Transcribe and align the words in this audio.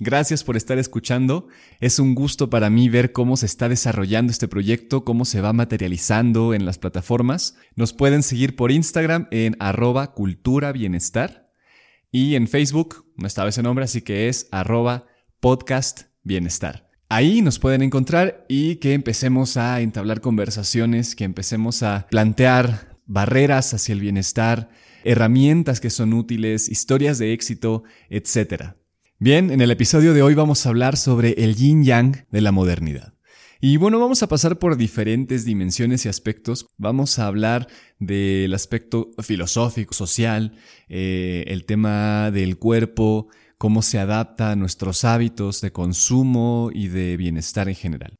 Gracias 0.00 0.44
por 0.44 0.56
estar 0.56 0.78
escuchando. 0.78 1.48
Es 1.80 1.98
un 1.98 2.14
gusto 2.14 2.48
para 2.50 2.70
mí 2.70 2.88
ver 2.88 3.10
cómo 3.10 3.36
se 3.36 3.46
está 3.46 3.68
desarrollando 3.68 4.30
este 4.30 4.46
proyecto, 4.46 5.04
cómo 5.04 5.24
se 5.24 5.40
va 5.40 5.52
materializando 5.52 6.54
en 6.54 6.64
las 6.64 6.78
plataformas. 6.78 7.56
Nos 7.74 7.92
pueden 7.92 8.22
seguir 8.22 8.54
por 8.54 8.70
Instagram 8.70 9.26
en 9.32 9.56
arroba 9.58 10.14
cultura 10.14 10.70
bienestar 10.70 11.50
y 12.12 12.36
en 12.36 12.46
Facebook, 12.46 13.06
no 13.16 13.26
estaba 13.26 13.48
ese 13.48 13.62
nombre, 13.62 13.84
así 13.84 14.00
que 14.00 14.28
es 14.28 14.48
arroba 14.50 15.06
podcast 15.40 16.02
bienestar. 16.22 16.88
Ahí 17.10 17.42
nos 17.42 17.58
pueden 17.58 17.82
encontrar 17.82 18.44
y 18.48 18.76
que 18.76 18.92
empecemos 18.92 19.56
a 19.56 19.80
entablar 19.80 20.20
conversaciones, 20.20 21.16
que 21.16 21.24
empecemos 21.24 21.82
a 21.82 22.06
plantear 22.08 22.98
barreras 23.06 23.74
hacia 23.74 23.94
el 23.94 24.00
bienestar, 24.00 24.70
herramientas 25.04 25.80
que 25.80 25.90
son 25.90 26.12
útiles, 26.12 26.68
historias 26.68 27.18
de 27.18 27.32
éxito, 27.32 27.82
etc. 28.10 28.74
Bien, 29.20 29.50
en 29.50 29.60
el 29.60 29.72
episodio 29.72 30.14
de 30.14 30.22
hoy 30.22 30.34
vamos 30.34 30.64
a 30.64 30.68
hablar 30.68 30.96
sobre 30.96 31.30
el 31.42 31.56
yin 31.56 31.82
yang 31.82 32.24
de 32.30 32.40
la 32.40 32.52
modernidad. 32.52 33.14
Y 33.60 33.76
bueno, 33.76 33.98
vamos 33.98 34.22
a 34.22 34.28
pasar 34.28 34.60
por 34.60 34.76
diferentes 34.76 35.44
dimensiones 35.44 36.06
y 36.06 36.08
aspectos. 36.08 36.68
Vamos 36.76 37.18
a 37.18 37.26
hablar 37.26 37.66
del 37.98 38.54
aspecto 38.54 39.10
filosófico, 39.20 39.92
social, 39.92 40.52
eh, 40.88 41.42
el 41.48 41.64
tema 41.64 42.30
del 42.30 42.58
cuerpo, 42.58 43.26
cómo 43.58 43.82
se 43.82 43.98
adapta 43.98 44.52
a 44.52 44.56
nuestros 44.56 45.04
hábitos 45.04 45.60
de 45.62 45.72
consumo 45.72 46.70
y 46.72 46.86
de 46.86 47.16
bienestar 47.16 47.68
en 47.68 47.74
general. 47.74 48.17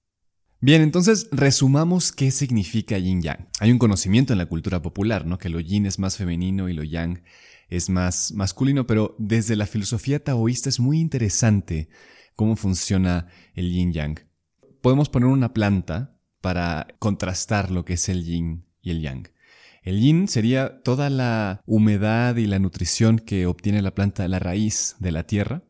Bien, 0.60 0.82
entonces 0.82 1.28
resumamos 1.30 2.10
qué 2.10 2.32
significa 2.32 2.98
yin 2.98 3.22
yang. 3.22 3.48
Hay 3.60 3.70
un 3.70 3.78
conocimiento 3.78 4.32
en 4.32 4.38
la 4.38 4.46
cultura 4.46 4.82
popular, 4.82 5.24
¿no? 5.24 5.38
Que 5.38 5.48
lo 5.48 5.60
yin 5.60 5.86
es 5.86 6.00
más 6.00 6.16
femenino 6.16 6.68
y 6.68 6.72
lo 6.72 6.82
yang 6.82 7.22
es 7.68 7.88
más 7.88 8.32
masculino, 8.32 8.84
pero 8.84 9.14
desde 9.20 9.54
la 9.54 9.66
filosofía 9.66 10.24
taoísta 10.24 10.68
es 10.68 10.80
muy 10.80 10.98
interesante 10.98 11.88
cómo 12.34 12.56
funciona 12.56 13.28
el 13.54 13.70
yin 13.70 13.92
yang. 13.92 14.18
Podemos 14.82 15.08
poner 15.08 15.28
una 15.28 15.54
planta 15.54 16.18
para 16.40 16.88
contrastar 16.98 17.70
lo 17.70 17.84
que 17.84 17.92
es 17.92 18.08
el 18.08 18.24
yin 18.24 18.66
y 18.82 18.90
el 18.90 19.00
yang. 19.00 19.28
El 19.84 20.00
yin 20.00 20.26
sería 20.26 20.82
toda 20.82 21.08
la 21.08 21.62
humedad 21.66 22.34
y 22.34 22.46
la 22.46 22.58
nutrición 22.58 23.20
que 23.20 23.46
obtiene 23.46 23.80
la 23.80 23.94
planta 23.94 24.24
de 24.24 24.28
la 24.28 24.40
raíz 24.40 24.96
de 24.98 25.12
la 25.12 25.22
tierra. 25.22 25.62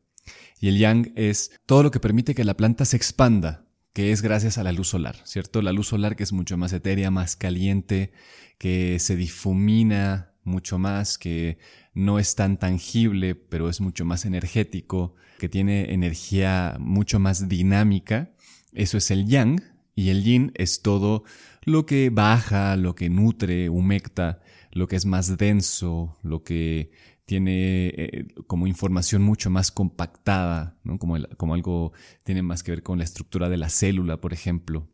Y 0.60 0.68
el 0.68 0.78
yang 0.78 1.12
es 1.14 1.50
todo 1.66 1.82
lo 1.82 1.90
que 1.90 2.00
permite 2.00 2.34
que 2.34 2.44
la 2.44 2.56
planta 2.56 2.86
se 2.86 2.96
expanda, 2.96 3.67
que 3.98 4.12
es 4.12 4.22
gracias 4.22 4.58
a 4.58 4.62
la 4.62 4.70
luz 4.70 4.86
solar, 4.86 5.16
¿cierto? 5.24 5.60
La 5.60 5.72
luz 5.72 5.88
solar 5.88 6.14
que 6.14 6.22
es 6.22 6.32
mucho 6.32 6.56
más 6.56 6.72
etérea, 6.72 7.10
más 7.10 7.34
caliente, 7.34 8.12
que 8.56 9.00
se 9.00 9.16
difumina 9.16 10.34
mucho 10.44 10.78
más, 10.78 11.18
que 11.18 11.58
no 11.94 12.20
es 12.20 12.36
tan 12.36 12.60
tangible, 12.60 13.34
pero 13.34 13.68
es 13.68 13.80
mucho 13.80 14.04
más 14.04 14.24
energético, 14.24 15.16
que 15.40 15.48
tiene 15.48 15.92
energía 15.92 16.76
mucho 16.78 17.18
más 17.18 17.48
dinámica. 17.48 18.30
Eso 18.72 18.98
es 18.98 19.10
el 19.10 19.26
yang, 19.26 19.64
y 19.96 20.10
el 20.10 20.22
yin 20.22 20.52
es 20.54 20.80
todo 20.80 21.24
lo 21.64 21.84
que 21.84 22.10
baja, 22.10 22.76
lo 22.76 22.94
que 22.94 23.10
nutre, 23.10 23.68
humecta, 23.68 24.42
lo 24.70 24.86
que 24.86 24.94
es 24.94 25.06
más 25.06 25.38
denso, 25.38 26.16
lo 26.22 26.44
que 26.44 26.92
tiene 27.28 27.88
eh, 27.88 28.26
como 28.46 28.66
información 28.66 29.20
mucho 29.20 29.50
más 29.50 29.70
compactada, 29.70 30.80
como, 30.98 31.18
como 31.36 31.52
algo 31.52 31.92
tiene 32.24 32.40
más 32.40 32.62
que 32.62 32.70
ver 32.70 32.82
con 32.82 32.96
la 32.96 33.04
estructura 33.04 33.50
de 33.50 33.58
la 33.58 33.68
célula, 33.68 34.18
por 34.18 34.32
ejemplo. 34.32 34.88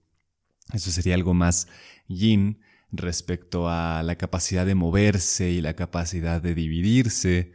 Eso 0.72 0.90
sería 0.90 1.14
algo 1.14 1.32
más 1.32 1.68
yin 2.08 2.58
respecto 2.90 3.68
a 3.68 4.02
la 4.02 4.16
capacidad 4.16 4.66
de 4.66 4.74
moverse 4.74 5.52
y 5.52 5.60
la 5.60 5.74
capacidad 5.74 6.42
de 6.42 6.56
dividirse, 6.56 7.52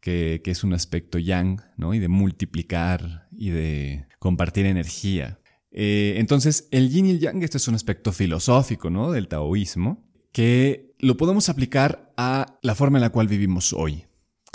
que, 0.00 0.42
es 0.44 0.64
un 0.64 0.72
aspecto 0.72 1.18
yang, 1.18 1.62
¿no? 1.76 1.94
Y 1.94 2.00
de 2.00 2.08
multiplicar 2.08 3.28
y 3.30 3.50
de 3.50 4.06
compartir 4.18 4.66
energía. 4.66 5.38
Eh, 5.70 6.14
entonces, 6.16 6.66
el 6.72 6.90
yin 6.90 7.06
y 7.06 7.10
el 7.10 7.20
yang, 7.20 7.44
este 7.44 7.58
es 7.58 7.68
un 7.68 7.76
aspecto 7.76 8.10
filosófico, 8.10 8.90
¿no? 8.90 9.12
Del 9.12 9.28
taoísmo, 9.28 10.04
que 10.32 10.96
lo 10.98 11.16
podemos 11.16 11.48
aplicar 11.48 12.12
a 12.16 12.58
la 12.62 12.74
forma 12.74 12.98
en 12.98 13.02
la 13.02 13.10
cual 13.10 13.28
vivimos 13.28 13.72
hoy. 13.72 14.04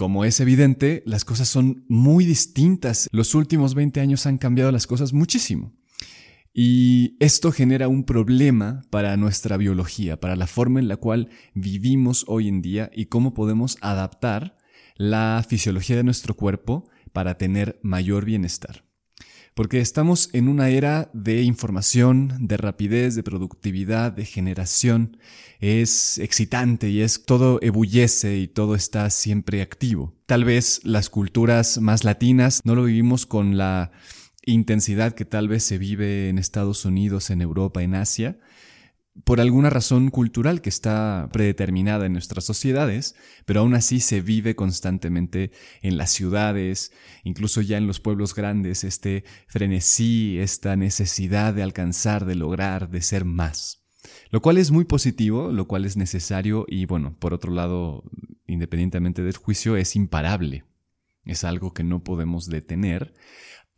Como 0.01 0.25
es 0.25 0.39
evidente, 0.39 1.03
las 1.05 1.25
cosas 1.25 1.47
son 1.47 1.85
muy 1.87 2.25
distintas. 2.25 3.07
Los 3.11 3.35
últimos 3.35 3.75
20 3.75 3.99
años 3.99 4.25
han 4.25 4.39
cambiado 4.39 4.71
las 4.71 4.87
cosas 4.87 5.13
muchísimo. 5.13 5.75
Y 6.55 7.17
esto 7.19 7.51
genera 7.51 7.87
un 7.87 8.03
problema 8.03 8.81
para 8.89 9.15
nuestra 9.15 9.57
biología, 9.57 10.19
para 10.19 10.35
la 10.35 10.47
forma 10.47 10.79
en 10.79 10.87
la 10.87 10.97
cual 10.97 11.29
vivimos 11.53 12.25
hoy 12.27 12.47
en 12.47 12.63
día 12.63 12.89
y 12.95 13.05
cómo 13.05 13.35
podemos 13.35 13.77
adaptar 13.81 14.57
la 14.95 15.45
fisiología 15.47 15.97
de 15.97 16.03
nuestro 16.03 16.33
cuerpo 16.33 16.89
para 17.13 17.37
tener 17.37 17.79
mayor 17.83 18.25
bienestar. 18.25 18.90
Porque 19.53 19.81
estamos 19.81 20.29
en 20.33 20.47
una 20.47 20.69
era 20.69 21.09
de 21.13 21.41
información, 21.41 22.33
de 22.39 22.57
rapidez, 22.57 23.15
de 23.15 23.23
productividad, 23.23 24.11
de 24.13 24.25
generación. 24.25 25.17
Es 25.59 26.17
excitante 26.19 26.89
y 26.89 27.01
es 27.01 27.25
todo 27.25 27.59
ebullece 27.61 28.37
y 28.37 28.47
todo 28.47 28.75
está 28.75 29.09
siempre 29.09 29.61
activo. 29.61 30.15
Tal 30.25 30.45
vez 30.45 30.79
las 30.83 31.09
culturas 31.09 31.79
más 31.79 32.03
latinas 32.03 32.61
no 32.63 32.75
lo 32.75 32.85
vivimos 32.85 33.25
con 33.25 33.57
la 33.57 33.91
intensidad 34.45 35.13
que 35.13 35.25
tal 35.25 35.47
vez 35.47 35.63
se 35.63 35.77
vive 35.77 36.29
en 36.29 36.37
Estados 36.37 36.85
Unidos, 36.85 37.29
en 37.29 37.41
Europa, 37.41 37.83
en 37.83 37.95
Asia, 37.95 38.39
por 39.23 39.41
alguna 39.41 39.69
razón 39.69 40.09
cultural 40.09 40.61
que 40.61 40.69
está 40.69 41.29
predeterminada 41.33 42.05
en 42.05 42.13
nuestras 42.13 42.45
sociedades, 42.45 43.15
pero 43.45 43.61
aún 43.61 43.73
así 43.73 43.99
se 43.99 44.21
vive 44.21 44.55
constantemente 44.55 45.51
en 45.81 45.97
las 45.97 46.11
ciudades, 46.11 46.93
incluso 47.23 47.61
ya 47.61 47.77
en 47.77 47.87
los 47.87 47.99
pueblos 47.99 48.33
grandes, 48.33 48.83
este 48.83 49.25
frenesí, 49.47 50.39
esta 50.39 50.75
necesidad 50.75 51.53
de 51.53 51.63
alcanzar, 51.63 52.25
de 52.25 52.35
lograr, 52.35 52.89
de 52.89 53.01
ser 53.01 53.25
más. 53.25 53.83
Lo 54.29 54.41
cual 54.41 54.57
es 54.57 54.71
muy 54.71 54.85
positivo, 54.85 55.51
lo 55.51 55.67
cual 55.67 55.85
es 55.85 55.97
necesario 55.97 56.65
y 56.67 56.85
bueno, 56.85 57.17
por 57.19 57.33
otro 57.33 57.51
lado, 57.51 58.03
independientemente 58.47 59.21
del 59.23 59.35
juicio, 59.35 59.75
es 59.75 59.95
imparable. 59.95 60.63
Es 61.25 61.43
algo 61.43 61.73
que 61.73 61.83
no 61.83 62.03
podemos 62.03 62.47
detener, 62.47 63.13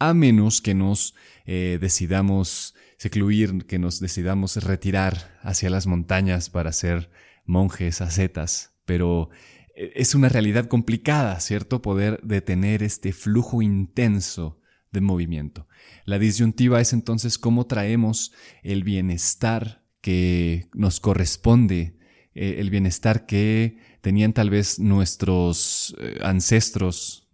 a 0.09 0.13
menos 0.13 0.61
que 0.61 0.73
nos 0.73 1.15
eh, 1.45 1.77
decidamos 1.79 2.75
secluir, 2.97 3.65
que 3.65 3.79
nos 3.79 3.99
decidamos 3.99 4.55
retirar 4.63 5.37
hacia 5.41 5.69
las 5.69 5.87
montañas 5.87 6.49
para 6.49 6.71
ser 6.71 7.09
monjes, 7.45 8.01
ascetas, 8.01 8.73
pero 8.85 9.29
eh, 9.75 9.91
es 9.95 10.15
una 10.15 10.29
realidad 10.29 10.67
complicada, 10.67 11.39
¿cierto? 11.39 11.81
Poder 11.81 12.19
detener 12.23 12.83
este 12.83 13.13
flujo 13.13 13.61
intenso 13.61 14.59
de 14.91 15.01
movimiento. 15.01 15.67
La 16.05 16.19
disyuntiva 16.19 16.79
es 16.79 16.93
entonces 16.93 17.37
cómo 17.37 17.65
traemos 17.65 18.31
el 18.61 18.83
bienestar 18.83 19.83
que 20.01 20.67
nos 20.73 20.99
corresponde, 20.99 21.97
eh, 22.35 22.55
el 22.59 22.69
bienestar 22.69 23.25
que 23.25 23.77
tenían 24.01 24.33
tal 24.33 24.49
vez 24.49 24.79
nuestros 24.79 25.95
ancestros 26.21 27.29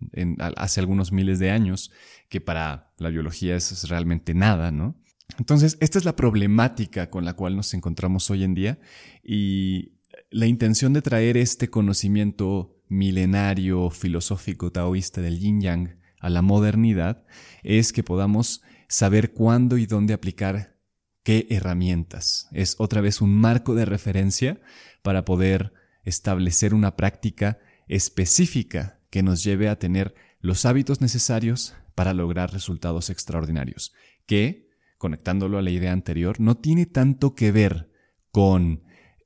hace 0.56 0.79
algunos 0.79 1.12
miles 1.12 1.40
de 1.40 1.50
años 1.50 1.91
que 2.29 2.41
para 2.41 2.94
la 2.97 3.09
biología 3.09 3.56
es 3.56 3.90
realmente 3.90 4.34
nada, 4.34 4.72
¿no? 4.72 4.95
Entonces, 5.38 5.78
esta 5.79 6.00
es 6.00 6.06
la 6.06 6.16
problemática 6.16 7.09
con 7.09 7.26
la 7.26 7.34
cual 7.34 7.55
nos 7.55 7.73
encontramos 7.73 8.29
hoy 8.29 8.43
en 8.43 8.53
día 8.55 8.79
y 9.23 9.93
la 10.31 10.46
intención 10.46 10.93
de 10.93 11.02
traer 11.02 11.37
este 11.37 11.70
conocimiento 11.70 12.76
milenario 12.87 13.90
filosófico 13.90 14.72
taoísta 14.72 15.22
del 15.22 15.40
yin 15.40 15.61
yang 15.61 15.99
a 16.20 16.29
la 16.29 16.41
modernidad 16.41 17.23
es 17.64 17.93
que 17.93 18.03
podamos 18.03 18.61
saber 18.87 19.34
cuándo 19.34 19.78
y 19.78 19.85
dónde 19.85 20.14
aplicar 20.14 20.76
qué 21.23 21.47
herramientas. 21.49 22.47
Es 22.52 22.76
otra 22.79 23.02
vez 23.02 23.22
un 23.22 23.34
marco 23.34 23.76
de 23.76 23.85
referencia 23.85 24.59
para 25.03 25.26
poder 25.26 25.73
establecer 26.03 26.73
una 26.73 26.96
práctica 26.96 27.59
específica 27.87 28.99
que 29.09 29.23
nos 29.23 29.43
lleve 29.43 29.70
a 29.70 29.78
tener 29.78 30.16
los 30.41 30.66
hábitos 30.66 31.02
necesarios 31.02 31.76
para 31.99 32.13
lograr 32.13 32.53
resultados 32.53 33.09
extraordinarios, 33.09 33.91
que, 34.25 34.69
conectándolo 34.97 35.57
a 35.57 35.61
la 35.61 35.69
idea 35.69 35.91
anterior, 35.91 36.40
no 36.40 36.55
tiene 36.55 36.85
tanto 36.85 37.35
que 37.35 37.51
ver 37.51 37.91
con 38.31 38.84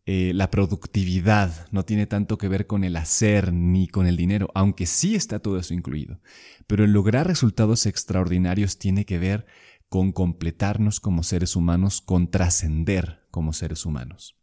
eh, 0.08 0.32
la 0.34 0.50
productividad, 0.50 1.68
no 1.70 1.86
tiene 1.86 2.08
tanto 2.08 2.40
que 2.40 2.48
ver 2.48 2.66
con 2.66 2.84
el 2.84 2.96
hacer 2.96 3.54
ni 3.54 3.88
con 3.88 4.08
el 4.08 4.18
dinero, 4.18 4.50
aunque 4.56 4.88
sí 4.88 5.14
está 5.14 5.38
todo 5.38 5.60
eso 5.60 5.76
incluido. 5.76 6.20
Pero 6.66 6.84
el 6.84 6.94
lograr 6.94 7.28
resultados 7.28 7.86
extraordinarios 7.86 8.80
tiene 8.80 9.06
que 9.06 9.20
ver 9.20 9.46
con 9.88 10.12
completarnos 10.12 11.00
como 11.00 11.22
seres 11.22 11.56
humanos, 11.56 12.02
con 12.02 12.32
trascender 12.32 13.28
como 13.30 13.54
seres 13.54 13.86
humanos. 13.86 14.36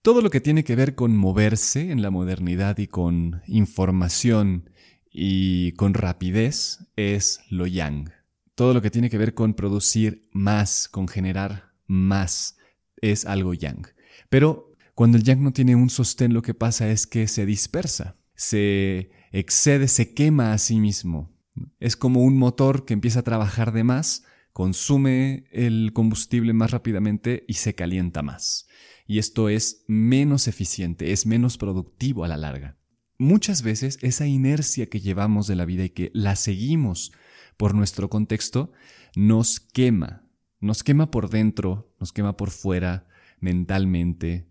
Todo 0.00 0.22
lo 0.22 0.30
que 0.30 0.40
tiene 0.40 0.64
que 0.64 0.76
ver 0.76 0.94
con 0.94 1.14
moverse 1.14 1.90
en 1.90 2.00
la 2.00 2.08
modernidad 2.08 2.78
y 2.78 2.86
con 2.86 3.42
información 3.46 4.70
y 5.14 5.72
con 5.72 5.94
rapidez 5.94 6.80
es 6.96 7.40
lo 7.48 7.66
yang. 7.66 8.12
Todo 8.54 8.74
lo 8.74 8.82
que 8.82 8.90
tiene 8.90 9.08
que 9.08 9.18
ver 9.18 9.32
con 9.32 9.54
producir 9.54 10.28
más, 10.32 10.88
con 10.88 11.08
generar 11.08 11.72
más, 11.86 12.58
es 13.00 13.24
algo 13.24 13.54
yang. 13.54 13.86
Pero 14.28 14.72
cuando 14.94 15.16
el 15.16 15.24
yang 15.24 15.42
no 15.42 15.52
tiene 15.52 15.76
un 15.76 15.88
sostén, 15.88 16.34
lo 16.34 16.42
que 16.42 16.54
pasa 16.54 16.90
es 16.90 17.06
que 17.06 17.28
se 17.28 17.46
dispersa, 17.46 18.16
se 18.34 19.10
excede, 19.32 19.88
se 19.88 20.12
quema 20.12 20.52
a 20.52 20.58
sí 20.58 20.80
mismo. 20.80 21.32
Es 21.78 21.96
como 21.96 22.22
un 22.22 22.36
motor 22.36 22.84
que 22.84 22.94
empieza 22.94 23.20
a 23.20 23.24
trabajar 23.24 23.72
de 23.72 23.84
más, 23.84 24.24
consume 24.52 25.44
el 25.52 25.92
combustible 25.92 26.52
más 26.52 26.72
rápidamente 26.72 27.44
y 27.48 27.54
se 27.54 27.74
calienta 27.74 28.22
más 28.22 28.66
y 29.06 29.18
esto 29.18 29.48
es 29.48 29.84
menos 29.86 30.48
eficiente, 30.48 31.12
es 31.12 31.26
menos 31.26 31.58
productivo 31.58 32.24
a 32.24 32.28
la 32.28 32.36
larga. 32.36 32.78
Muchas 33.18 33.62
veces 33.62 33.98
esa 34.02 34.26
inercia 34.26 34.86
que 34.86 35.00
llevamos 35.00 35.46
de 35.46 35.54
la 35.54 35.64
vida 35.64 35.84
y 35.84 35.90
que 35.90 36.10
la 36.14 36.36
seguimos 36.36 37.12
por 37.56 37.74
nuestro 37.74 38.10
contexto 38.10 38.72
nos 39.14 39.60
quema, 39.60 40.24
nos 40.60 40.82
quema 40.82 41.10
por 41.10 41.30
dentro, 41.30 41.94
nos 42.00 42.12
quema 42.12 42.36
por 42.36 42.50
fuera, 42.50 43.06
mentalmente, 43.38 44.48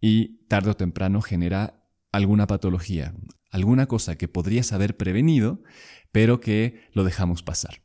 y 0.00 0.46
tarde 0.48 0.70
o 0.70 0.76
temprano 0.76 1.22
genera 1.22 1.82
alguna 2.12 2.46
patología, 2.46 3.14
alguna 3.50 3.86
cosa 3.86 4.16
que 4.16 4.28
podrías 4.28 4.72
haber 4.72 4.96
prevenido, 4.96 5.62
pero 6.12 6.40
que 6.40 6.82
lo 6.92 7.04
dejamos 7.04 7.42
pasar. 7.42 7.82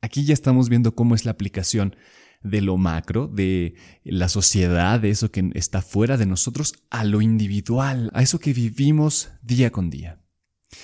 Aquí 0.00 0.24
ya 0.24 0.34
estamos 0.34 0.68
viendo 0.68 0.94
cómo 0.94 1.14
es 1.14 1.24
la 1.24 1.30
aplicación 1.30 1.94
de 2.42 2.60
lo 2.60 2.76
macro, 2.76 3.26
de 3.26 3.74
la 4.04 4.28
sociedad, 4.28 5.00
de 5.00 5.10
eso 5.10 5.30
que 5.30 5.50
está 5.54 5.82
fuera 5.82 6.16
de 6.16 6.26
nosotros, 6.26 6.74
a 6.90 7.04
lo 7.04 7.20
individual, 7.20 8.10
a 8.14 8.22
eso 8.22 8.38
que 8.38 8.52
vivimos 8.52 9.30
día 9.42 9.70
con 9.70 9.90
día. 9.90 10.22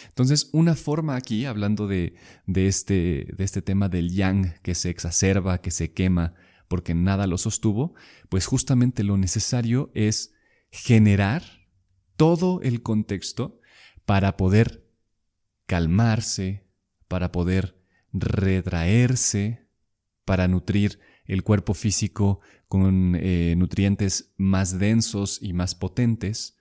Entonces, 0.09 0.49
una 0.53 0.75
forma 0.75 1.17
aquí, 1.17 1.45
hablando 1.45 1.87
de, 1.87 2.15
este, 2.47 3.27
de 3.37 3.45
este 3.45 3.63
tema 3.63 3.89
del 3.89 4.11
yang 4.11 4.55
que 4.63 4.75
se 4.75 4.91
exacerba, 4.91 5.61
que 5.61 5.71
se 5.71 5.93
quema, 5.93 6.35
porque 6.69 6.95
nada 6.95 7.27
lo 7.27 7.39
sostuvo, 7.39 7.95
pues 8.29 8.47
justamente 8.47 9.05
lo 9.05 9.17
necesario 9.17 9.91
es 9.95 10.33
generar 10.71 11.43
todo 12.17 12.61
el 12.63 12.83
contexto 12.83 13.61
para 14.07 14.37
poder 14.37 14.89
calmarse, 15.67 16.67
para 17.09 17.33
poder 17.33 17.81
retraerse, 18.13 19.69
para 20.25 20.49
nutrir 20.49 21.01
el 21.27 21.43
cuerpo 21.43 21.75
físico 21.75 22.41
con 22.69 23.17
eh, 23.17 23.55
nutrientes 23.57 24.33
más 24.37 24.79
densos 24.79 25.39
y 25.41 25.53
más 25.53 25.75
potentes. 25.75 26.57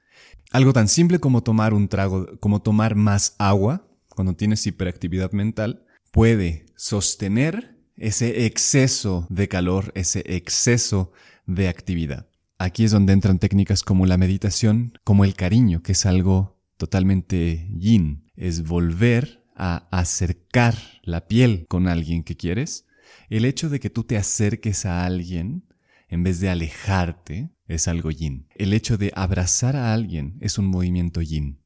Algo 0.51 0.73
tan 0.73 0.87
simple 0.87 1.19
como 1.19 1.43
tomar 1.43 1.73
un 1.73 1.87
trago, 1.87 2.27
como 2.39 2.61
tomar 2.61 2.95
más 2.95 3.35
agua 3.39 3.87
cuando 4.09 4.35
tienes 4.35 4.65
hiperactividad 4.67 5.31
mental, 5.31 5.85
puede 6.11 6.67
sostener 6.75 7.79
ese 7.97 8.45
exceso 8.45 9.25
de 9.29 9.47
calor, 9.47 9.91
ese 9.95 10.23
exceso 10.25 11.11
de 11.45 11.67
actividad. 11.67 12.27
Aquí 12.59 12.83
es 12.83 12.91
donde 12.91 13.13
entran 13.13 13.39
técnicas 13.39 13.83
como 13.83 14.05
la 14.05 14.17
meditación, 14.17 14.97
como 15.03 15.25
el 15.25 15.33
cariño, 15.33 15.81
que 15.81 15.93
es 15.93 16.05
algo 16.05 16.61
totalmente 16.77 17.67
yin, 17.75 18.31
es 18.35 18.63
volver 18.63 19.43
a 19.55 19.87
acercar 19.91 20.75
la 21.03 21.27
piel 21.27 21.65
con 21.67 21.87
alguien 21.87 22.23
que 22.23 22.37
quieres 22.37 22.85
el 23.29 23.45
hecho 23.45 23.69
de 23.69 23.79
que 23.79 23.89
tú 23.89 24.03
te 24.03 24.17
acerques 24.17 24.85
a 24.85 25.05
alguien 25.05 25.65
en 26.09 26.23
vez 26.23 26.39
de 26.39 26.49
alejarte 26.49 27.51
es 27.67 27.87
algo 27.87 28.11
yin. 28.11 28.47
El 28.55 28.73
hecho 28.73 28.97
de 28.97 29.11
abrazar 29.15 29.75
a 29.75 29.93
alguien 29.93 30.37
es 30.41 30.57
un 30.57 30.67
movimiento 30.67 31.21
yin. 31.21 31.59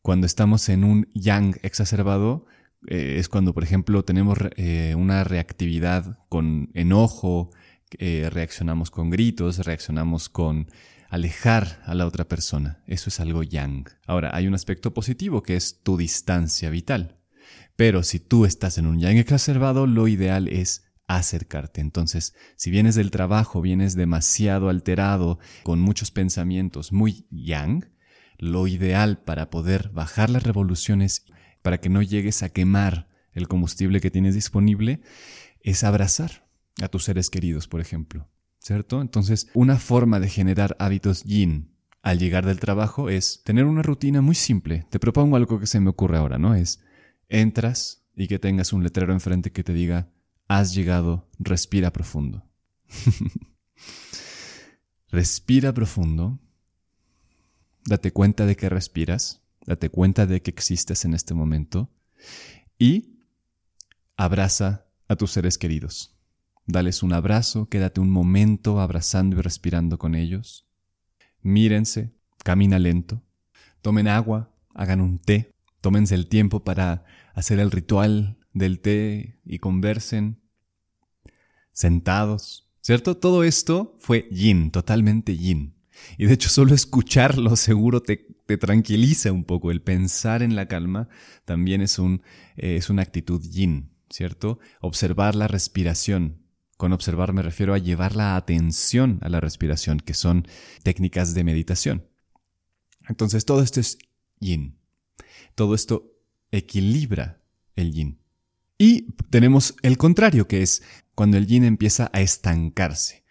Cuando 0.00 0.26
estamos 0.26 0.68
en 0.68 0.84
un 0.84 1.08
yang 1.14 1.56
exacerbado, 1.62 2.46
eh, 2.88 3.16
es 3.18 3.28
cuando, 3.28 3.54
por 3.54 3.62
ejemplo, 3.62 4.04
tenemos 4.04 4.38
eh, 4.56 4.94
una 4.96 5.22
reactividad 5.22 6.18
con 6.28 6.70
enojo, 6.74 7.50
eh, 7.98 8.28
reaccionamos 8.30 8.90
con 8.90 9.10
gritos, 9.10 9.58
reaccionamos 9.58 10.28
con 10.28 10.68
alejar 11.08 11.82
a 11.84 11.94
la 11.94 12.06
otra 12.06 12.26
persona. 12.26 12.82
Eso 12.86 13.10
es 13.10 13.20
algo 13.20 13.42
yang. 13.42 13.84
Ahora, 14.06 14.30
hay 14.34 14.46
un 14.46 14.54
aspecto 14.54 14.94
positivo 14.94 15.42
que 15.42 15.56
es 15.56 15.82
tu 15.82 15.96
distancia 15.96 16.70
vital. 16.70 17.21
Pero 17.76 18.02
si 18.02 18.20
tú 18.20 18.44
estás 18.44 18.78
en 18.78 18.86
un 18.86 19.00
yang 19.00 19.16
exacerbado, 19.16 19.86
lo 19.86 20.08
ideal 20.08 20.48
es 20.48 20.84
acercarte. 21.06 21.80
Entonces, 21.80 22.34
si 22.56 22.70
vienes 22.70 22.94
del 22.94 23.10
trabajo, 23.10 23.60
vienes 23.60 23.94
demasiado 23.94 24.68
alterado, 24.68 25.38
con 25.62 25.80
muchos 25.80 26.10
pensamientos 26.10 26.92
muy 26.92 27.26
yang, 27.30 27.90
lo 28.38 28.66
ideal 28.66 29.18
para 29.22 29.50
poder 29.50 29.90
bajar 29.90 30.30
las 30.30 30.42
revoluciones, 30.42 31.26
para 31.62 31.78
que 31.78 31.88
no 31.88 32.02
llegues 32.02 32.42
a 32.42 32.48
quemar 32.48 33.08
el 33.32 33.48
combustible 33.48 34.00
que 34.00 34.10
tienes 34.10 34.34
disponible, 34.34 35.00
es 35.60 35.84
abrazar 35.84 36.48
a 36.82 36.88
tus 36.88 37.04
seres 37.04 37.30
queridos, 37.30 37.68
por 37.68 37.80
ejemplo. 37.80 38.28
¿Cierto? 38.58 39.00
Entonces, 39.00 39.48
una 39.54 39.76
forma 39.76 40.20
de 40.20 40.28
generar 40.28 40.76
hábitos 40.78 41.24
yin 41.24 41.72
al 42.00 42.18
llegar 42.18 42.46
del 42.46 42.60
trabajo 42.60 43.10
es 43.10 43.42
tener 43.44 43.64
una 43.64 43.82
rutina 43.82 44.20
muy 44.20 44.34
simple. 44.34 44.86
Te 44.90 45.00
propongo 45.00 45.36
algo 45.36 45.58
que 45.58 45.66
se 45.66 45.80
me 45.80 45.90
ocurre 45.90 46.18
ahora, 46.18 46.38
¿no? 46.38 46.54
Es 46.54 46.80
entras 47.32 48.04
y 48.14 48.28
que 48.28 48.38
tengas 48.38 48.72
un 48.72 48.84
letrero 48.84 49.12
enfrente 49.12 49.50
que 49.50 49.64
te 49.64 49.72
diga, 49.72 50.08
has 50.48 50.74
llegado, 50.74 51.26
respira 51.38 51.92
profundo. 51.92 52.44
respira 55.10 55.72
profundo, 55.72 56.38
date 57.86 58.12
cuenta 58.12 58.46
de 58.46 58.54
que 58.54 58.68
respiras, 58.68 59.42
date 59.66 59.88
cuenta 59.88 60.26
de 60.26 60.42
que 60.42 60.50
existes 60.50 61.04
en 61.04 61.14
este 61.14 61.34
momento 61.34 61.90
y 62.78 63.18
abraza 64.16 64.86
a 65.08 65.16
tus 65.16 65.32
seres 65.32 65.58
queridos. 65.58 66.14
Dales 66.66 67.02
un 67.02 67.12
abrazo, 67.12 67.68
quédate 67.68 68.00
un 68.00 68.10
momento 68.10 68.80
abrazando 68.80 69.36
y 69.36 69.40
respirando 69.40 69.98
con 69.98 70.14
ellos. 70.14 70.68
Mírense, 71.40 72.12
camina 72.44 72.78
lento, 72.78 73.22
tomen 73.80 74.06
agua, 74.06 74.54
hagan 74.74 75.00
un 75.00 75.18
té, 75.18 75.50
tómense 75.80 76.14
el 76.14 76.28
tiempo 76.28 76.62
para 76.62 77.04
hacer 77.34 77.58
el 77.60 77.70
ritual 77.70 78.38
del 78.52 78.80
té 78.80 79.38
y 79.44 79.58
conversen 79.58 80.40
sentados, 81.72 82.68
¿cierto? 82.80 83.16
Todo 83.16 83.44
esto 83.44 83.96
fue 83.98 84.28
yin, 84.30 84.70
totalmente 84.70 85.36
yin. 85.36 85.74
Y 86.18 86.26
de 86.26 86.34
hecho 86.34 86.48
solo 86.48 86.74
escucharlo 86.74 87.56
seguro 87.56 88.02
te, 88.02 88.28
tranquiliza 88.60 89.32
un 89.32 89.44
poco. 89.44 89.70
El 89.70 89.80
pensar 89.80 90.42
en 90.42 90.54
la 90.54 90.68
calma 90.68 91.08
también 91.44 91.80
es, 91.80 91.98
un, 91.98 92.22
eh, 92.56 92.76
es 92.76 92.90
una 92.90 93.02
actitud 93.02 93.40
yin, 93.40 93.90
¿cierto? 94.10 94.58
Observar 94.80 95.34
la 95.34 95.48
respiración. 95.48 96.42
Con 96.76 96.92
observar 96.92 97.32
me 97.32 97.42
refiero 97.42 97.72
a 97.72 97.78
llevar 97.78 98.14
la 98.14 98.36
atención 98.36 99.20
a 99.22 99.30
la 99.30 99.40
respiración, 99.40 100.00
que 100.00 100.14
son 100.14 100.46
técnicas 100.82 101.32
de 101.32 101.44
meditación. 101.44 102.06
Entonces 103.08 103.44
todo 103.46 103.62
esto 103.62 103.80
es 103.80 103.98
yin. 104.38 104.78
Todo 105.54 105.74
esto 105.74 106.11
equilibra 106.52 107.42
el 107.74 107.92
yin. 107.92 108.18
Y 108.78 109.06
tenemos 109.30 109.74
el 109.82 109.98
contrario, 109.98 110.46
que 110.46 110.62
es 110.62 110.82
cuando 111.14 111.36
el 111.36 111.46
yin 111.46 111.64
empieza 111.64 112.10
a 112.12 112.20
estancarse. 112.20 113.24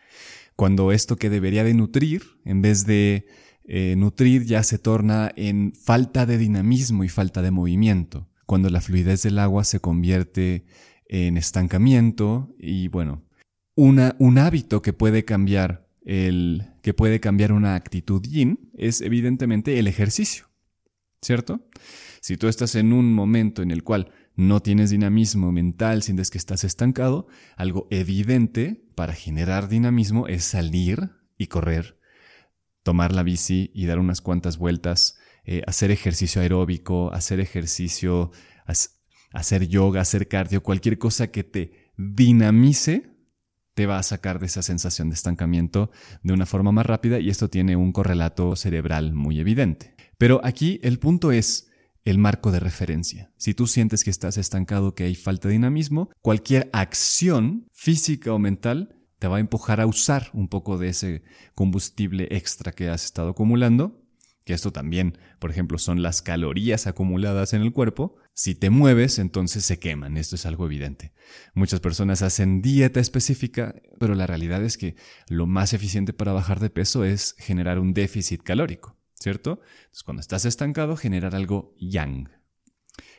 Cuando 0.55 0.91
esto 0.91 1.15
que 1.15 1.29
debería 1.29 1.63
de 1.63 1.73
nutrir, 1.73 2.23
en 2.45 2.61
vez 2.61 2.85
de 2.85 3.25
eh, 3.63 3.95
nutrir, 3.97 4.45
ya 4.45 4.63
se 4.63 4.77
torna 4.77 5.31
en 5.35 5.73
falta 5.73 6.25
de 6.25 6.37
dinamismo 6.37 7.03
y 7.03 7.09
falta 7.09 7.41
de 7.41 7.51
movimiento. 7.51 8.29
Cuando 8.45 8.69
la 8.69 8.81
fluidez 8.81 9.23
del 9.23 9.39
agua 9.39 9.63
se 9.63 9.79
convierte 9.79 10.65
en 11.05 11.37
estancamiento 11.37 12.53
y 12.57 12.87
bueno, 12.87 13.23
una, 13.75 14.15
un 14.19 14.37
hábito 14.37 14.81
que 14.81 14.93
puede 14.93 15.25
cambiar 15.25 15.87
el, 16.03 16.65
que 16.81 16.93
puede 16.93 17.19
cambiar 17.19 17.51
una 17.51 17.75
actitud 17.75 18.21
yin 18.21 18.71
es 18.73 19.01
evidentemente 19.01 19.77
el 19.79 19.87
ejercicio, 19.87 20.45
¿cierto? 21.21 21.67
Si 22.21 22.37
tú 22.37 22.47
estás 22.47 22.75
en 22.75 22.93
un 22.93 23.13
momento 23.13 23.63
en 23.63 23.71
el 23.71 23.83
cual 23.83 24.11
no 24.35 24.61
tienes 24.61 24.91
dinamismo 24.91 25.51
mental, 25.51 26.03
sientes 26.03 26.29
que 26.29 26.37
estás 26.37 26.63
estancado, 26.63 27.27
algo 27.57 27.87
evidente 27.89 28.85
para 28.95 29.13
generar 29.13 29.67
dinamismo 29.67 30.27
es 30.27 30.43
salir 30.43 31.09
y 31.37 31.47
correr, 31.47 31.99
tomar 32.83 33.11
la 33.11 33.23
bici 33.23 33.71
y 33.73 33.87
dar 33.87 33.97
unas 33.97 34.21
cuantas 34.21 34.59
vueltas, 34.59 35.17
eh, 35.45 35.63
hacer 35.65 35.89
ejercicio 35.89 36.43
aeróbico, 36.43 37.11
hacer 37.11 37.39
ejercicio, 37.39 38.29
hacer 39.33 39.67
yoga, 39.67 40.01
hacer 40.01 40.27
cardio, 40.27 40.61
cualquier 40.61 40.99
cosa 40.99 41.31
que 41.31 41.43
te 41.43 41.91
dinamice 41.97 43.09
te 43.73 43.87
va 43.87 43.97
a 43.97 44.03
sacar 44.03 44.39
de 44.39 44.45
esa 44.45 44.61
sensación 44.61 45.09
de 45.09 45.15
estancamiento 45.15 45.89
de 46.21 46.33
una 46.33 46.45
forma 46.45 46.71
más 46.71 46.85
rápida 46.85 47.19
y 47.19 47.29
esto 47.29 47.49
tiene 47.49 47.75
un 47.75 47.93
correlato 47.93 48.55
cerebral 48.55 49.13
muy 49.13 49.39
evidente. 49.39 49.95
Pero 50.19 50.39
aquí 50.43 50.79
el 50.83 50.99
punto 50.99 51.31
es, 51.31 51.70
el 52.05 52.17
marco 52.17 52.51
de 52.51 52.59
referencia. 52.59 53.31
Si 53.37 53.53
tú 53.53 53.67
sientes 53.67 54.03
que 54.03 54.09
estás 54.09 54.37
estancado, 54.37 54.95
que 54.95 55.03
hay 55.03 55.15
falta 55.15 55.47
de 55.47 55.53
dinamismo, 55.53 56.09
cualquier 56.21 56.69
acción 56.73 57.67
física 57.71 58.33
o 58.33 58.39
mental 58.39 58.95
te 59.19 59.27
va 59.27 59.37
a 59.37 59.39
empujar 59.41 59.79
a 59.81 59.85
usar 59.85 60.31
un 60.33 60.47
poco 60.47 60.79
de 60.79 60.89
ese 60.89 61.23
combustible 61.53 62.27
extra 62.31 62.71
que 62.71 62.89
has 62.89 63.05
estado 63.05 63.29
acumulando, 63.29 64.01
que 64.45 64.53
esto 64.53 64.71
también, 64.71 65.19
por 65.37 65.51
ejemplo, 65.51 65.77
son 65.77 66.01
las 66.01 66.23
calorías 66.23 66.87
acumuladas 66.87 67.53
en 67.53 67.61
el 67.61 67.71
cuerpo. 67.71 68.15
Si 68.33 68.55
te 68.55 68.71
mueves, 68.71 69.19
entonces 69.19 69.63
se 69.63 69.77
queman, 69.77 70.17
esto 70.17 70.35
es 70.35 70.47
algo 70.47 70.65
evidente. 70.65 71.13
Muchas 71.53 71.79
personas 71.81 72.23
hacen 72.23 72.63
dieta 72.63 72.99
específica, 72.99 73.75
pero 73.99 74.15
la 74.15 74.25
realidad 74.25 74.63
es 74.63 74.79
que 74.79 74.95
lo 75.27 75.45
más 75.45 75.73
eficiente 75.73 76.13
para 76.13 76.33
bajar 76.33 76.59
de 76.59 76.71
peso 76.71 77.05
es 77.05 77.35
generar 77.37 77.77
un 77.77 77.93
déficit 77.93 78.41
calórico. 78.41 78.97
¿Cierto? 79.21 79.59
Entonces, 79.83 80.03
cuando 80.03 80.21
estás 80.21 80.45
estancado, 80.45 80.97
generar 80.97 81.35
algo 81.35 81.75
yang. 81.79 82.29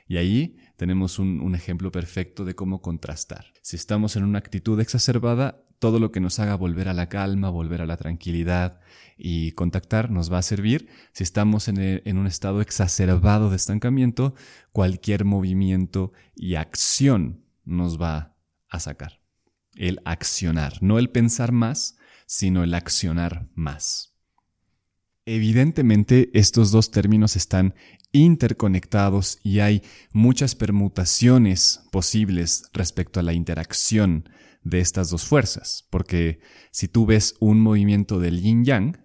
Y 0.08 0.16
ahí 0.16 0.56
tenemos 0.76 1.18
un, 1.18 1.40
un, 1.40 1.54
ejemplo 1.54 1.92
perfecto 1.92 2.44
de 2.44 2.54
cómo 2.54 2.82
contrastar. 2.82 3.46
Si 3.62 3.76
estamos 3.76 4.16
en 4.16 4.24
una 4.24 4.38
actitud 4.38 4.78
exacerbada, 4.80 5.64
todo 5.78 5.98
lo 5.98 6.12
que 6.12 6.20
nos 6.20 6.38
haga 6.38 6.54
volver 6.56 6.88
a 6.88 6.94
la 6.94 7.08
calma, 7.08 7.50
volver 7.50 7.80
a 7.80 7.86
la 7.86 7.96
tranquilidad 7.96 8.80
y 9.16 9.52
contactar 9.52 10.10
nos 10.10 10.32
va 10.32 10.38
a 10.38 10.42
servir. 10.42 10.88
Si 11.12 11.22
estamos 11.22 11.68
en, 11.68 11.78
en 12.04 12.18
un 12.18 12.26
estado 12.26 12.60
exacerbado 12.60 13.48
de 13.48 13.56
estancamiento, 13.56 14.34
cualquier 14.72 15.24
movimiento 15.24 16.12
y 16.34 16.56
acción 16.56 17.44
nos 17.64 18.00
va 18.00 18.36
a 18.68 18.80
sacar. 18.80 19.20
El 19.74 20.00
accionar, 20.04 20.82
no 20.82 20.98
el 20.98 21.10
pensar 21.10 21.52
más, 21.52 21.96
sino 22.26 22.64
el 22.64 22.74
accionar 22.74 23.48
más. 23.54 24.11
Evidentemente 25.24 26.30
estos 26.34 26.72
dos 26.72 26.90
términos 26.90 27.36
están 27.36 27.74
interconectados 28.10 29.38
y 29.44 29.60
hay 29.60 29.82
muchas 30.12 30.56
permutaciones 30.56 31.84
posibles 31.92 32.64
respecto 32.72 33.20
a 33.20 33.22
la 33.22 33.32
interacción 33.32 34.28
de 34.64 34.80
estas 34.80 35.10
dos 35.10 35.24
fuerzas, 35.24 35.86
porque 35.90 36.40
si 36.72 36.88
tú 36.88 37.06
ves 37.06 37.36
un 37.38 37.60
movimiento 37.60 38.18
del 38.18 38.40
yin 38.40 38.64
yang, 38.64 38.98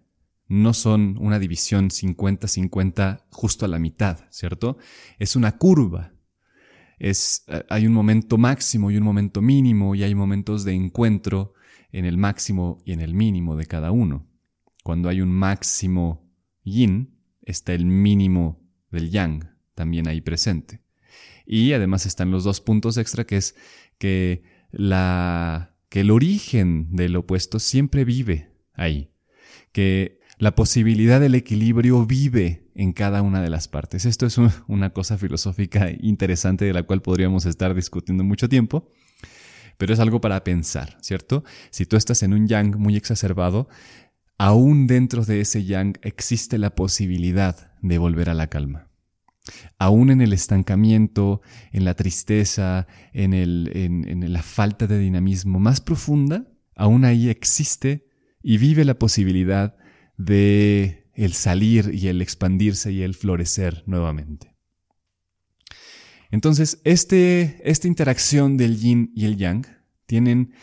no 0.47 0.73
son 0.73 1.17
una 1.19 1.37
división 1.37 1.89
50-50 1.89 3.25
justo 3.29 3.65
a 3.65 3.67
la 3.67 3.79
mitad, 3.79 4.19
¿cierto? 4.31 4.77
Es 5.19 5.35
una 5.35 5.57
curva. 5.57 6.13
Es, 6.99 7.43
eh, 7.47 7.63
hay 7.69 7.85
un 7.85 7.93
momento 7.93 8.37
máximo 8.37 8.89
y 8.89 8.97
un 8.97 9.03
momento 9.03 9.41
mínimo 9.41 9.93
y 9.93 10.03
hay 10.03 10.15
momentos 10.15 10.63
de 10.63 10.73
encuentro 10.73 11.53
en 11.91 12.05
el 12.05 12.17
máximo 12.17 12.79
y 12.85 12.93
en 12.93 13.01
el 13.01 13.13
mínimo 13.13 13.55
de 13.55 13.65
cada 13.65 13.91
uno. 13.91 14.25
Cuando 14.87 15.09
hay 15.09 15.19
un 15.19 15.33
máximo 15.33 16.31
yin, 16.63 17.19
está 17.41 17.73
el 17.73 17.85
mínimo 17.85 18.65
del 18.89 19.09
yang 19.09 19.43
también 19.75 20.07
ahí 20.07 20.21
presente. 20.21 20.79
Y 21.45 21.73
además 21.73 22.05
están 22.05 22.31
los 22.31 22.45
dos 22.45 22.61
puntos 22.61 22.95
extra 22.95 23.25
que 23.25 23.35
es 23.35 23.57
que, 23.97 24.43
la, 24.71 25.75
que 25.89 25.99
el 25.99 26.09
origen 26.09 26.95
del 26.95 27.17
opuesto 27.17 27.59
siempre 27.59 28.05
vive 28.05 28.53
ahí, 28.71 29.11
que 29.73 30.21
la 30.37 30.55
posibilidad 30.55 31.19
del 31.19 31.35
equilibrio 31.35 32.05
vive 32.05 32.71
en 32.73 32.93
cada 32.93 33.21
una 33.23 33.41
de 33.41 33.49
las 33.49 33.67
partes. 33.67 34.05
Esto 34.05 34.25
es 34.25 34.37
una 34.69 34.91
cosa 34.91 35.17
filosófica 35.17 35.91
interesante 35.99 36.63
de 36.63 36.71
la 36.71 36.83
cual 36.83 37.01
podríamos 37.01 37.45
estar 37.45 37.75
discutiendo 37.75 38.23
mucho 38.23 38.47
tiempo, 38.47 38.89
pero 39.77 39.93
es 39.93 39.99
algo 39.99 40.21
para 40.21 40.45
pensar, 40.45 40.97
¿cierto? 41.01 41.43
Si 41.71 41.85
tú 41.85 41.97
estás 41.97 42.23
en 42.23 42.31
un 42.31 42.47
yang 42.47 42.77
muy 42.77 42.95
exacerbado, 42.95 43.67
aún 44.37 44.87
dentro 44.87 45.25
de 45.25 45.41
ese 45.41 45.65
yang 45.65 45.97
existe 46.01 46.57
la 46.57 46.75
posibilidad 46.75 47.71
de 47.81 47.97
volver 47.97 48.29
a 48.29 48.33
la 48.33 48.47
calma. 48.47 48.89
Aún 49.79 50.09
en 50.09 50.21
el 50.21 50.33
estancamiento, 50.33 51.41
en 51.71 51.85
la 51.85 51.95
tristeza, 51.95 52.87
en, 53.13 54.33
la 54.33 54.43
falta 54.43 54.87
de 54.87 54.99
dinamismo 54.99 55.59
más 55.59 55.81
profunda, 55.81 56.47
aún 56.75 57.05
ahí 57.05 57.29
existe 57.29 58.07
y 58.43 58.57
vive 58.57 58.85
la 58.85 58.99
posibilidad 58.99 59.77
de 60.17 61.09
el 61.13 61.33
salir 61.33 61.91
y 61.93 62.09
el 62.09 62.21
expandirse 62.21 62.91
y 62.91 63.01
el 63.01 63.15
florecer 63.15 63.83
nuevamente. 63.87 64.55
Entonces, 66.29 66.81
este, 66.83 67.61
esta 67.63 67.87
interacción 67.87 68.57
del 68.57 68.77
yin 68.77 69.11
y 69.15 69.25
el 69.25 69.37
yang 69.37 69.65
tienen 70.05 70.53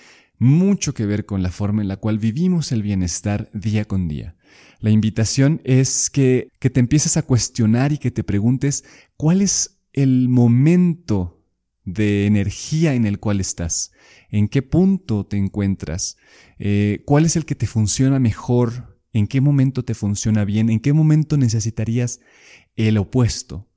mucho 0.44 0.94
que 0.94 1.06
ver 1.06 1.26
con 1.26 1.42
la 1.42 1.50
forma 1.50 1.82
en 1.82 1.88
la 1.88 1.96
cual 1.96 2.18
vivimos 2.18 2.70
el 2.70 2.82
bienestar 2.82 3.50
día 3.52 3.86
con 3.86 4.06
día. 4.08 4.36
La 4.78 4.90
invitación 4.90 5.60
es 5.64 6.10
que, 6.10 6.48
que 6.60 6.70
te 6.70 6.80
empieces 6.80 7.16
a 7.16 7.22
cuestionar 7.22 7.92
y 7.92 7.98
que 7.98 8.10
te 8.10 8.22
preguntes 8.22 8.84
cuál 9.16 9.40
es 9.40 9.80
el 9.92 10.28
momento 10.28 11.42
de 11.84 12.26
energía 12.26 12.94
en 12.94 13.06
el 13.06 13.18
cual 13.18 13.40
estás, 13.40 13.92
en 14.30 14.48
qué 14.48 14.62
punto 14.62 15.26
te 15.26 15.36
encuentras, 15.36 16.16
eh, 16.58 17.02
cuál 17.06 17.24
es 17.24 17.36
el 17.36 17.44
que 17.44 17.54
te 17.54 17.66
funciona 17.66 18.18
mejor, 18.18 18.98
en 19.12 19.26
qué 19.26 19.40
momento 19.40 19.84
te 19.84 19.94
funciona 19.94 20.44
bien, 20.44 20.70
en 20.70 20.80
qué 20.80 20.92
momento 20.92 21.36
necesitarías 21.36 22.20
el 22.74 22.98
opuesto 22.98 23.68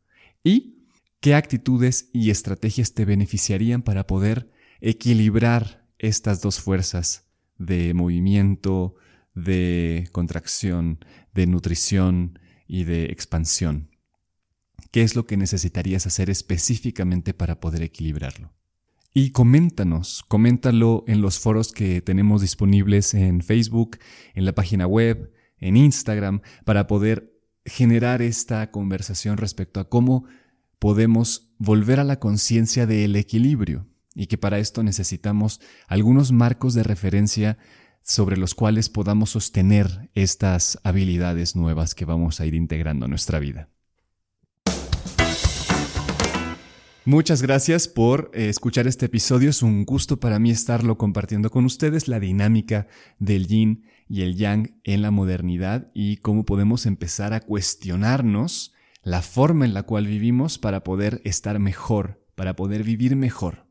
y 0.43 0.87
qué 1.19 1.35
actitudes 1.35 2.09
y 2.13 2.29
estrategias 2.29 2.93
te 2.93 3.05
beneficiarían 3.05 3.81
para 3.81 4.07
poder 4.07 4.51
equilibrar 4.81 5.76
estas 5.99 6.41
dos 6.41 6.59
fuerzas 6.59 7.27
de 7.57 7.93
movimiento, 7.93 8.95
de 9.33 10.09
contracción, 10.11 10.99
de 11.33 11.47
nutrición 11.47 12.39
y 12.67 12.83
de 12.83 13.05
expansión. 13.05 13.89
¿Qué 14.91 15.01
es 15.01 15.15
lo 15.15 15.25
que 15.25 15.37
necesitarías 15.37 16.07
hacer 16.07 16.29
específicamente 16.29 17.33
para 17.33 17.59
poder 17.59 17.83
equilibrarlo? 17.83 18.53
Y 19.13 19.31
coméntanos, 19.31 20.23
coméntalo 20.27 21.03
en 21.07 21.21
los 21.21 21.39
foros 21.39 21.71
que 21.71 22.01
tenemos 22.01 22.41
disponibles 22.41 23.13
en 23.13 23.41
Facebook, 23.41 23.97
en 24.35 24.45
la 24.45 24.53
página 24.53 24.85
web, 24.85 25.33
en 25.57 25.75
Instagram, 25.75 26.41
para 26.65 26.85
poder 26.85 27.33
generar 27.65 28.21
esta 28.21 28.69
conversación 28.71 29.37
respecto 29.37 29.79
a 29.79 29.89
cómo 29.89 30.25
podemos 30.79 31.51
volver 31.57 31.99
a 31.99 32.03
la 32.03 32.19
conciencia 32.19 32.85
del 32.85 33.15
equilibrio 33.15 33.87
y 34.17 34.25
que 34.25 34.37
para 34.37 34.57
esto 34.57 34.81
necesitamos 34.81 35.61
algunos 35.87 36.31
marcos 36.31 36.73
de 36.73 36.81
referencia 36.81 37.59
sobre 38.01 38.35
los 38.35 38.55
cuales 38.55 38.89
podamos 38.89 39.29
sostener 39.29 40.09
estas 40.15 40.79
habilidades 40.83 41.55
nuevas 41.55 41.93
que 41.93 42.05
vamos 42.05 42.39
a 42.41 42.45
ir 42.45 42.55
integrando 42.55 43.05
a 43.05 43.09
nuestra 43.09 43.37
vida. 43.37 43.69
Muchas 47.05 47.41
gracias 47.41 47.87
por 47.87 48.31
eh, 48.33 48.49
escuchar 48.49 48.87
este 48.87 49.05
episodio. 49.05 49.51
Es 49.51 49.61
un 49.61 49.85
gusto 49.85 50.19
para 50.19 50.39
mí 50.39 50.51
estarlo 50.51 50.97
compartiendo 50.97 51.49
con 51.49 51.63
ustedes, 51.63 52.07
la 52.07 52.19
dinámica 52.19 52.87
del 53.19 53.47
yin 53.47 53.85
y 54.09 54.23
el 54.23 54.35
yang 54.35 54.79
en 54.83 55.03
la 55.03 55.11
modernidad 55.11 55.91
y 55.93 56.17
cómo 56.17 56.43
podemos 56.43 56.85
empezar 56.85 57.33
a 57.33 57.41
cuestionarnos 57.41 58.73
la 59.03 59.21
forma 59.21 59.63
en 59.63 59.73
la 59.73 59.83
cual 59.83 60.07
vivimos 60.07 60.57
para 60.57 60.83
poder 60.83 61.21
estar 61.23 61.59
mejor, 61.59 62.25
para 62.35 62.55
poder 62.55 62.83
vivir 62.83 63.15
mejor. 63.15 63.66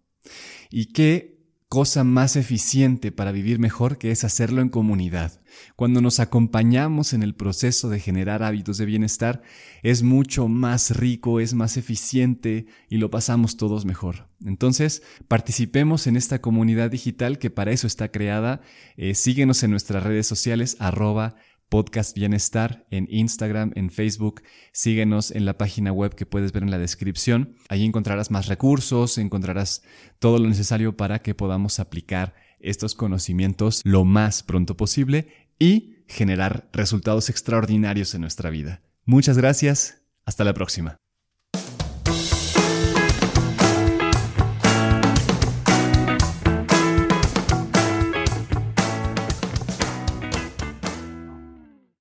Y 0.70 0.86
qué 0.92 1.36
cosa 1.68 2.04
más 2.04 2.36
eficiente 2.36 3.10
para 3.10 3.32
vivir 3.32 3.58
mejor 3.58 3.98
que 3.98 4.12
es 4.12 4.22
hacerlo 4.22 4.62
en 4.62 4.68
comunidad. 4.68 5.40
Cuando 5.74 6.00
nos 6.00 6.20
acompañamos 6.20 7.12
en 7.12 7.22
el 7.22 7.34
proceso 7.34 7.88
de 7.88 7.98
generar 7.98 8.42
hábitos 8.42 8.78
de 8.78 8.86
bienestar, 8.86 9.42
es 9.82 10.02
mucho 10.02 10.46
más 10.48 10.96
rico, 10.96 11.40
es 11.40 11.54
más 11.54 11.76
eficiente 11.76 12.66
y 12.88 12.98
lo 12.98 13.10
pasamos 13.10 13.56
todos 13.56 13.84
mejor. 13.84 14.28
Entonces, 14.44 15.02
participemos 15.26 16.06
en 16.06 16.16
esta 16.16 16.40
comunidad 16.40 16.90
digital 16.90 17.38
que 17.38 17.50
para 17.50 17.72
eso 17.72 17.86
está 17.86 18.12
creada. 18.12 18.60
Eh, 18.96 19.14
síguenos 19.14 19.62
en 19.62 19.72
nuestras 19.72 20.04
redes 20.04 20.26
sociales, 20.26 20.76
arroba 20.78 21.36
Podcast 21.68 22.16
Bienestar 22.16 22.86
en 22.90 23.06
Instagram, 23.10 23.72
en 23.74 23.90
Facebook. 23.90 24.42
Síguenos 24.72 25.30
en 25.30 25.44
la 25.44 25.58
página 25.58 25.92
web 25.92 26.14
que 26.14 26.26
puedes 26.26 26.52
ver 26.52 26.62
en 26.62 26.70
la 26.70 26.78
descripción. 26.78 27.56
Ahí 27.68 27.84
encontrarás 27.84 28.30
más 28.30 28.46
recursos, 28.46 29.18
encontrarás 29.18 29.82
todo 30.18 30.38
lo 30.38 30.48
necesario 30.48 30.96
para 30.96 31.18
que 31.18 31.34
podamos 31.34 31.80
aplicar 31.80 32.34
estos 32.60 32.94
conocimientos 32.94 33.80
lo 33.84 34.04
más 34.04 34.42
pronto 34.42 34.76
posible 34.76 35.28
y 35.58 35.96
generar 36.08 36.68
resultados 36.72 37.30
extraordinarios 37.30 38.14
en 38.14 38.20
nuestra 38.22 38.50
vida. 38.50 38.82
Muchas 39.04 39.36
gracias. 39.36 40.02
Hasta 40.24 40.44
la 40.44 40.54
próxima. 40.54 40.96